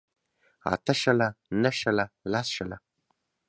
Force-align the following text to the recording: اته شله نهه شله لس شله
اته 0.73 0.93
شله 1.01 1.27
نهه 1.63 1.73
شله 1.79 2.05
لس 2.31 2.47
شله 2.55 2.77